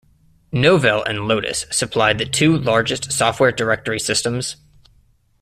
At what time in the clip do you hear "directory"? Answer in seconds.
3.51-3.99